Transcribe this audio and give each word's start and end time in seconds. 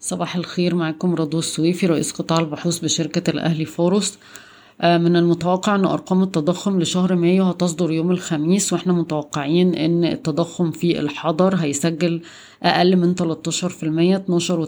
صباح 0.00 0.36
الخير 0.36 0.74
معكم 0.74 1.14
رضوى 1.14 1.38
السويفي 1.38 1.86
رئيس 1.86 2.12
قطاع 2.12 2.38
البحوث 2.38 2.78
بشركة 2.78 3.30
الأهلي 3.30 3.64
فاروس 3.64 4.18
آه، 4.80 4.98
من 4.98 5.16
المتوقع 5.16 5.74
أن 5.74 5.84
أرقام 5.84 6.22
التضخم 6.22 6.80
لشهر 6.80 7.16
مايو 7.16 7.44
هتصدر 7.44 7.90
يوم 7.90 8.10
الخميس 8.10 8.72
وإحنا 8.72 8.92
متوقعين 8.92 9.74
أن 9.74 10.04
التضخم 10.04 10.70
في 10.70 11.00
الحضر 11.00 11.54
هيسجل 11.54 12.22
أقل 12.62 12.96
من 12.96 13.14
13% 13.14 14.18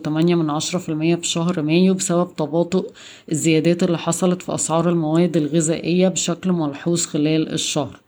12.8 0.06 0.08
من 0.08 0.50
عشرة 0.50 0.78
في 0.78 0.88
المية 0.88 1.16
في 1.16 1.26
شهر 1.26 1.62
مايو 1.62 1.94
بسبب 1.94 2.36
تباطؤ 2.36 2.90
الزيادات 3.32 3.82
اللي 3.82 3.98
حصلت 3.98 4.42
في 4.42 4.54
أسعار 4.54 4.88
المواد 4.88 5.36
الغذائية 5.36 6.08
بشكل 6.08 6.52
ملحوظ 6.52 7.06
خلال 7.06 7.52
الشهر. 7.52 8.01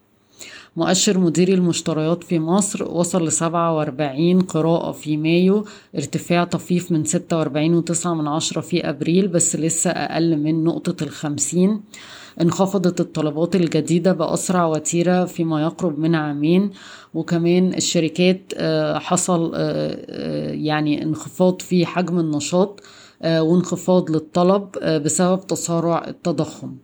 مؤشر 0.76 1.18
مديري 1.18 1.54
المشتريات 1.54 2.24
في 2.24 2.38
مصر 2.38 2.84
وصل 2.90 3.26
لسبعة 3.26 3.76
وأربعين 3.76 4.40
قراءة 4.40 4.92
في 4.92 5.16
مايو 5.16 5.64
ارتفاع 5.96 6.44
طفيف 6.44 6.92
من 6.92 7.04
ستة 7.04 7.38
وأربعين 7.38 7.74
وتسعة 7.74 8.14
من 8.14 8.28
عشرة 8.28 8.60
في 8.60 8.88
أبريل 8.88 9.28
بس 9.28 9.56
لسه 9.56 9.90
أقل 9.90 10.36
من 10.36 10.64
نقطة 10.64 11.04
الخمسين. 11.04 11.80
انخفضت 12.40 13.00
الطلبات 13.00 13.56
الجديدة 13.56 14.12
بأسرع 14.12 14.66
وتيرة 14.66 15.24
فيما 15.24 15.62
يقرب 15.62 15.98
من 15.98 16.14
عامين. 16.14 16.70
وكمان 17.14 17.74
الشركات 17.74 18.52
آه، 18.56 18.98
حصل 18.98 19.52
آه، 19.54 19.58
آه، 20.08 20.52
يعني 20.52 21.02
انخفاض 21.02 21.62
في 21.62 21.86
حجم 21.86 22.18
النشاط 22.18 22.80
وانخفاض 23.24 24.10
للطلب 24.10 24.70
بسبب 25.04 25.46
تسارع 25.46 26.04
التضخم. 26.08 26.76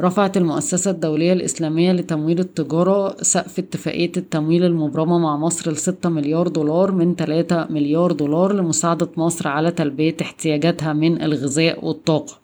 رفعت 0.00 0.36
المؤسسة 0.36 0.90
الدولية 0.90 1.32
الإسلامية 1.32 1.92
لتمويل 1.92 2.40
التجارة 2.40 3.22
سقف 3.22 3.58
اتفاقية 3.58 4.12
التمويل 4.16 4.64
المبرمة 4.64 5.18
مع 5.18 5.36
مصر 5.36 5.70
لستة 5.70 6.08
مليار 6.08 6.48
دولار 6.48 6.92
من 6.92 7.14
3 7.16 7.66
مليار 7.70 8.12
دولار 8.12 8.52
لمساعدة 8.52 9.08
مصر 9.16 9.48
على 9.48 9.70
تلبية 9.70 10.16
احتياجاتها 10.22 10.92
من 10.92 11.22
الغذاء 11.22 11.84
والطاقة. 11.84 12.42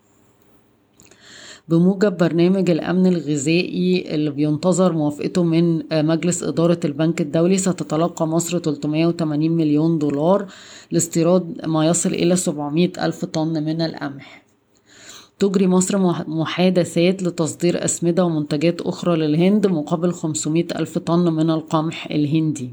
بموجب 1.68 2.16
برنامج 2.16 2.70
الأمن 2.70 3.06
الغذائي 3.06 4.14
اللي 4.14 4.30
بينتظر 4.30 4.92
موافقته 4.92 5.42
من 5.42 5.82
مجلس 5.92 6.42
إدارة 6.42 6.80
البنك 6.84 7.20
الدولي 7.20 7.58
ستتلقى 7.58 8.26
مصر 8.26 8.58
380 8.58 9.50
مليون 9.50 9.98
دولار 9.98 10.46
لاستيراد 10.90 11.66
ما 11.66 11.86
يصل 11.86 12.10
إلى 12.10 12.36
700 12.36 12.92
ألف 12.98 13.24
طن 13.24 13.64
من 13.64 13.82
القمح. 13.82 14.47
تجري 15.38 15.66
مصر 15.66 15.98
محادثات 16.28 17.22
لتصدير 17.22 17.84
أسمدة 17.84 18.24
ومنتجات 18.24 18.80
أخرى 18.80 19.16
للهند 19.16 19.66
مقابل 19.66 20.12
500 20.12 20.64
ألف 20.76 20.98
طن 20.98 21.32
من 21.32 21.50
القمح 21.50 22.06
الهندي. 22.10 22.70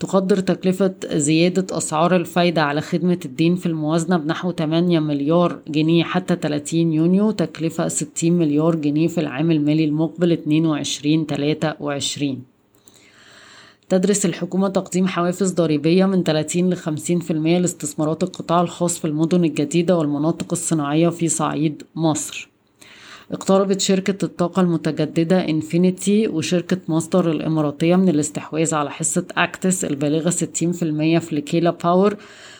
تقدر 0.00 0.40
تكلفة 0.40 0.94
زيادة 1.12 1.76
أسعار 1.78 2.16
الفايدة 2.16 2.62
على 2.62 2.80
خدمة 2.80 3.18
الدين 3.24 3.56
في 3.56 3.66
الموازنة 3.66 4.16
بنحو 4.16 4.52
8 4.52 5.00
مليار 5.00 5.58
جنيه 5.68 6.04
حتى 6.04 6.36
30 6.36 6.92
يونيو 6.92 7.30
تكلفة 7.30 7.88
60 7.88 8.32
مليار 8.32 8.74
جنيه 8.74 9.08
في 9.08 9.20
العام 9.20 9.50
المالي 9.50 9.84
المقبل 9.84 10.32
22 10.32 11.26
23 11.26 12.42
تدرس 13.88 14.26
الحكومة 14.26 14.68
تقديم 14.68 15.08
حوافز 15.08 15.52
ضريبية 15.52 16.06
من 16.06 16.22
30 16.22 16.70
ل 16.70 16.76
50% 16.76 17.30
لاستثمارات 17.30 18.22
القطاع 18.22 18.60
الخاص 18.60 18.98
في 18.98 19.04
المدن 19.04 19.44
الجديدة 19.44 19.96
والمناطق 19.96 20.46
الصناعية 20.52 21.08
في 21.08 21.28
صعيد 21.28 21.82
مصر. 21.94 22.48
اقتربت 23.32 23.80
شركة 23.80 24.24
الطاقة 24.24 24.62
المتجددة 24.62 25.48
Infinity 25.48 26.28
وشركة 26.28 26.78
مصدر 26.88 27.30
الإماراتية 27.30 27.96
من 27.96 28.08
الاستحواذ 28.08 28.74
على 28.74 28.90
حصة 28.90 29.26
Actis 29.36 29.84
البالغة 29.84 30.30
60% 30.30 30.34
في 31.18 31.28
Lekela 31.32 31.70
Power 31.70 32.16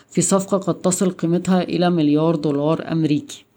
في 0.09 0.21
صفقة 0.21 0.57
قد 0.57 0.81
تصل 0.81 1.11
قيمتها 1.11 1.61
إلى 1.61 1.89
مليار 1.89 2.35
دولار 2.35 2.91
أمريكي. 2.91 3.48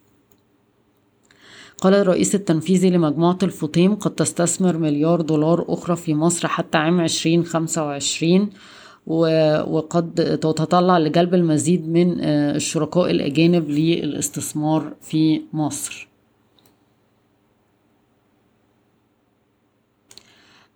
قال 1.82 1.94
الرئيس 1.94 2.34
التنفيذي 2.34 2.90
لمجموعة 2.90 3.38
الفطيم 3.42 3.94
قد 3.94 4.14
تستثمر 4.14 4.76
مليار 4.76 5.20
دولار 5.20 5.64
أخرى 5.68 5.96
في 5.96 6.14
مصر 6.14 6.48
حتى 6.48 6.78
عام 6.78 7.00
2025 7.00 8.50
وقد 9.06 10.14
تتطلع 10.14 10.98
لجلب 10.98 11.34
المزيد 11.34 11.88
من 11.88 12.20
آه، 12.20 12.56
الشركاء 12.56 13.10
الأجانب 13.10 13.70
للاستثمار 13.70 14.92
في 15.00 15.42
مصر. 15.52 16.11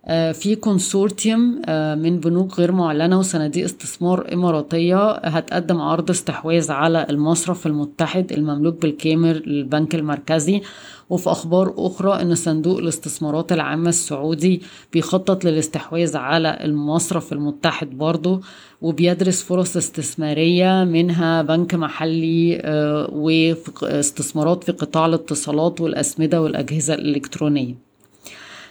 في 0.07 0.55
كونسورتيوم 0.55 1.61
آه، 1.65 1.95
من 1.95 2.19
بنوك 2.19 2.59
غير 2.59 2.71
معلنة 2.71 3.19
وصناديق 3.19 3.63
استثمار 3.65 4.33
إماراتية 4.33 5.11
هتقدم 5.11 5.81
عرض 5.81 6.09
استحواذ 6.09 6.71
على 6.71 7.07
المصرف 7.09 7.67
المتحد 7.67 8.31
المملوك 8.31 8.81
بالكامل 8.81 9.43
للبنك 9.45 9.95
المركزي. 9.95 10.61
وفي 11.09 11.31
أخبار 11.31 11.73
أخرى 11.77 12.21
أن 12.21 12.35
صندوق 12.35 12.77
الاستثمارات 12.77 13.51
العامة 13.51 13.89
السعودي 13.89 14.61
بيخطط 14.93 15.45
للاستحواذ 15.45 16.17
على 16.17 16.57
المصرف 16.63 17.33
المتحد 17.33 17.89
برضه 17.97 18.41
وبيدرس 18.81 19.43
فرص 19.43 19.77
استثمارية 19.77 20.83
منها 20.83 21.41
بنك 21.41 21.75
محلي 21.75 22.61
آه، 22.61 23.09
واستثمارات 23.13 24.63
في 24.63 24.71
قطاع 24.71 25.05
الاتصالات 25.05 25.81
والأسمدة 25.81 26.41
والأجهزة 26.41 26.93
الإلكترونية. 26.93 27.86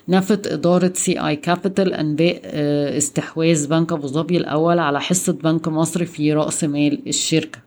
نفت 0.08 0.46
إدارة 0.46 0.92
CI 0.94 1.20
Capital 1.26 1.94
أنباء 1.94 2.40
آه، 2.44 2.96
استحواذ 2.98 3.68
بنك 3.68 3.92
أبو 3.92 4.06
ظبي 4.06 4.36
الأول 4.36 4.78
على 4.78 5.00
حصة 5.00 5.32
بنك 5.32 5.68
مصر 5.68 6.04
في 6.04 6.32
رأس 6.32 6.64
مال 6.64 7.08
الشركة. 7.08 7.66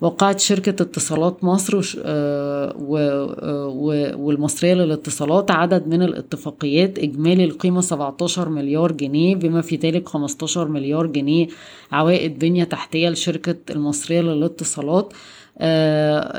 وقعت 0.00 0.40
شركة 0.40 0.82
اتصالات 0.82 1.44
مصر 1.44 1.98
آه، 2.04 2.74
آه، 2.98 4.16
والمصرية 4.16 4.74
للاتصالات 4.74 5.50
عدد 5.50 5.86
من 5.86 6.02
الاتفاقيات 6.02 6.98
إجمالي 6.98 7.44
القيمة 7.44 7.80
17 7.80 8.48
مليار 8.48 8.92
جنيه 8.92 9.36
بما 9.36 9.60
في 9.60 9.76
ذلك 9.76 10.08
15 10.08 10.68
مليار 10.68 11.06
جنيه 11.06 11.48
عوائد 11.92 12.38
بنية 12.38 12.64
تحتية 12.64 13.08
لشركة 13.08 13.56
المصرية 13.70 14.20
للاتصالات. 14.20 15.12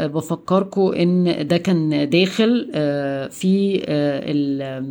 بفكركم 0.07 0.81
إن 0.81 1.47
ده 1.47 1.57
كان 1.57 2.09
داخل 2.09 2.71
أه 2.75 3.27
في 3.27 3.81
أه 3.85 4.83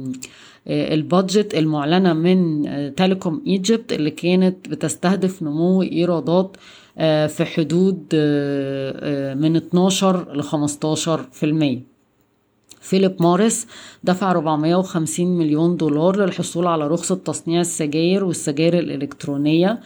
ال 0.68 0.80
budget 0.80 1.54
المعلنة 1.54 2.12
من 2.12 2.62
Telecom 2.94 3.42
Egypt 3.46 3.92
اللي 3.92 4.10
كانت 4.10 4.68
بتستهدف 4.68 5.42
نمو 5.42 5.82
إيرادات 5.82 6.56
في 7.28 7.44
حدود 7.44 7.96
من 9.42 9.56
12 9.56 10.34
ل 10.36 10.42
15 10.42 11.26
في 11.32 11.46
المية. 11.46 11.90
Philip 12.80 13.16
Morris 13.22 13.66
دفع 14.04 14.30
450 14.30 15.26
مليون 15.38 15.76
دولار 15.76 16.16
للحصول 16.16 16.66
على 16.66 16.86
رخصة 16.88 17.14
تصنيع 17.14 17.60
السجاير 17.60 18.24
والسجاير 18.24 18.78
الإلكترونية. 18.78 19.80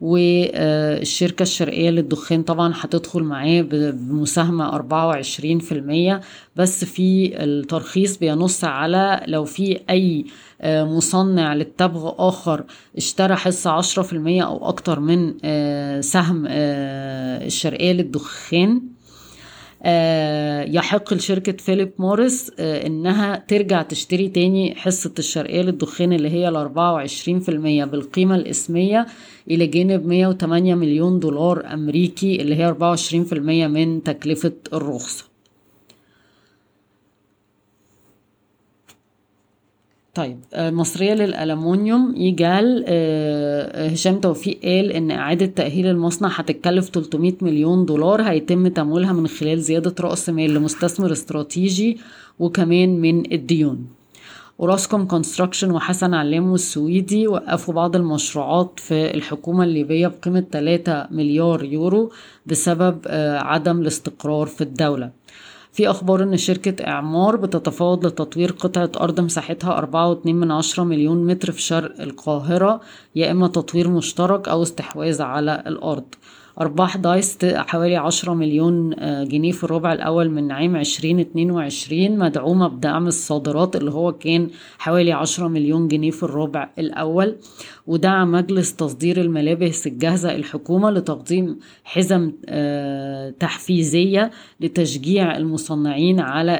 والشركة 0.00 1.42
الشرقية 1.42 1.90
للدخان 1.90 2.42
طبعا 2.42 2.72
هتدخل 2.76 3.22
معاه 3.22 3.60
بمساهمة 3.60 4.68
أربعة 4.74 5.06
وعشرين 5.06 5.58
في 5.58 5.72
المية 5.72 6.20
بس 6.56 6.84
في 6.84 7.32
الترخيص 7.44 8.16
بينص 8.18 8.64
على 8.64 9.20
لو 9.26 9.44
في 9.44 9.80
أي 9.90 10.24
آه، 10.60 10.84
مصنع 10.84 11.54
للتبغ 11.54 12.12
آخر 12.28 12.64
اشترى 12.96 13.36
حصة 13.36 13.70
عشرة 13.70 14.02
في 14.02 14.12
المية 14.12 14.42
أو 14.42 14.68
أكتر 14.68 15.00
من 15.00 15.34
آه، 15.44 16.00
سهم 16.00 16.44
آه، 16.48 17.46
الشرقية 17.46 17.92
للدخان. 17.92 18.82
يحق 20.74 21.14
لشركة 21.14 21.52
فيليب 21.52 21.92
موريس 21.98 22.52
آه، 22.58 22.86
إنها 22.86 23.44
ترجع 23.48 23.82
تشتري 23.82 24.28
تاني 24.28 24.74
حصة 24.74 25.12
الشرقية 25.18 25.62
للدخان 25.62 26.12
اللي 26.12 26.30
هي 26.30 26.48
في 27.40 27.48
المية 27.48 27.84
بالقيمة 27.84 28.34
الإسمية 28.34 29.06
إلى 29.50 29.66
جانب 29.66 30.06
مية 30.06 30.26
وتمانية 30.26 30.74
مليون 30.74 31.18
دولار 31.18 31.74
أمريكي 31.74 32.42
اللي 32.42 32.54
هي 32.54 32.66
أربعة 32.68 32.88
وعشرين 32.88 33.24
في 33.24 33.32
المية 33.32 33.66
من 33.66 34.02
تكلفة 34.02 34.52
الرخصة. 34.72 35.29
طيب 40.14 40.38
المصرية 40.54 41.14
للألمونيوم. 41.14 42.14
يجال 42.16 42.84
آه، 42.88 43.88
هشام 43.88 44.20
توفيق 44.20 44.60
قال 44.62 44.92
إن 44.92 45.10
إعادة 45.10 45.46
تأهيل 45.46 45.86
المصنع 45.86 46.28
هتتكلف 46.28 46.88
300 46.88 47.32
مليون 47.42 47.84
دولار 47.86 48.22
هيتم 48.22 48.68
تمويلها 48.68 49.12
من 49.12 49.26
خلال 49.26 49.60
زيادة 49.60 49.94
رأس 50.00 50.28
مال 50.28 50.54
لمستثمر 50.54 51.12
استراتيجي 51.12 51.98
وكمان 52.38 53.00
من 53.00 53.32
الديون. 53.32 53.86
Orascom 54.58 55.06
Construction 55.06 55.70
وحسن 55.70 56.14
علام 56.14 56.50
والسويدي 56.50 57.26
وقفوا 57.28 57.74
بعض 57.74 57.96
المشروعات 57.96 58.72
في 58.80 59.14
الحكومة 59.14 59.64
الليبية 59.64 60.06
بقيمة 60.08 60.44
3 60.52 61.06
مليار 61.10 61.64
يورو 61.64 62.12
بسبب 62.46 62.98
آه، 63.06 63.38
عدم 63.38 63.80
الاستقرار 63.80 64.46
في 64.46 64.60
الدولة. 64.60 65.10
في 65.72 65.90
أخبار 65.90 66.22
إن 66.22 66.36
شركة 66.36 66.86
إعمار 66.86 67.36
بتتفاوض 67.36 68.06
لتطوير 68.06 68.52
قطعة 68.52 68.90
أرض 69.00 69.20
مساحتها 69.20 69.78
أربعة 69.78 70.08
واتنين 70.08 70.36
من 70.36 70.50
عشرة 70.50 70.84
مليون 70.84 71.26
متر 71.26 71.52
في 71.52 71.62
شرق 71.62 72.00
القاهرة 72.00 72.80
يا 73.16 73.30
إما 73.30 73.48
تطوير 73.48 73.88
مشترك 73.88 74.48
أو 74.48 74.62
استحواذ 74.62 75.22
على 75.22 75.62
الأرض. 75.66 76.04
أرباح 76.60 76.96
Dice 76.96 77.38
حوالي 77.44 77.96
عشرة 77.96 78.34
مليون 78.34 78.90
جنيه 79.28 79.52
في 79.52 79.64
الربع 79.64 79.92
الأول 79.92 80.30
من 80.30 80.52
عام 80.52 80.76
عشرين 80.76 81.20
اتنين 81.20 81.50
وعشرين 81.50 82.18
مدعومة 82.18 82.68
بدعم 82.68 83.06
الصادرات 83.06 83.76
اللي 83.76 83.90
هو 83.90 84.12
كان 84.12 84.50
حوالي 84.78 85.12
عشرة 85.12 85.48
مليون 85.48 85.88
جنيه 85.88 86.10
في 86.10 86.22
الربع 86.22 86.70
الأول. 86.78 87.36
ودعم 87.86 88.32
مجلس 88.32 88.76
تصدير 88.76 89.20
الملابس 89.20 89.86
الجاهزة 89.86 90.34
الحكومة 90.34 90.90
لتقديم 90.90 91.58
حزم 91.84 92.32
تحفيزية 93.38 94.30
لتشجيع 94.60 95.36
المصنعين 95.36 96.20
على 96.20 96.52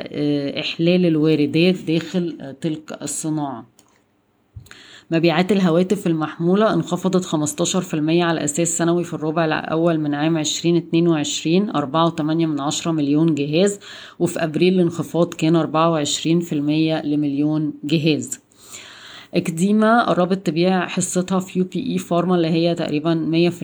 إحلال 0.61 1.06
الواردات 1.06 1.76
داخل 1.87 2.55
تلك 2.61 2.99
الصناعة. 3.02 3.67
مبيعات 5.12 5.53
الهواتف 5.53 6.07
المحمولة 6.07 6.75
انخفضت 6.75 7.25
15% 7.25 7.95
على 7.95 8.45
أساس 8.45 8.79
سنوي 8.79 9.05
في 9.05 9.15
الربع 9.15 9.45
الأول 9.45 10.01
من 10.01 10.15
عام 10.15 10.37
2022 10.37 11.73
4.8 11.73 12.21
من 12.21 12.61
عشرة 12.61 12.91
مليون 12.91 13.35
جهاز 13.35 13.79
وفي 14.19 14.45
أبريل 14.45 14.75
الانخفاض 14.75 15.35
كان 15.35 15.62
24% 15.62 16.53
لمليون 17.05 17.73
جهاز. 17.85 18.41
أكديما 19.35 20.05
قربت 20.05 20.47
تبيع 20.47 20.87
حصتها 20.87 21.41
في 21.41 21.59
UPE 21.59 21.93
Pharma 21.93 22.37
اللي 22.37 22.49
هي 22.49 22.75
تقريبا 22.75 23.15
100% 23.61 23.62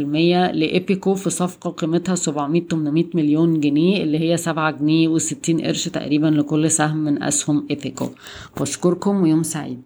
لإيبيكو 0.54 1.14
في 1.14 1.30
صفقة 1.30 1.70
قيمتها 1.70 2.14
700 2.14 2.62
800 2.70 3.04
مليون 3.14 3.60
جنيه 3.60 4.02
اللي 4.02 4.18
هي 4.18 4.36
7 4.36 4.70
جنيه 4.70 5.18
و60 5.18 5.64
قرش 5.64 5.88
تقريبا 5.88 6.26
لكل 6.26 6.70
سهم 6.70 6.96
من 6.96 7.22
أسهم 7.22 7.66
إيبيكو 7.70 8.08
بشكركم 8.60 9.22
ويوم 9.22 9.42
سعيد. 9.42 9.82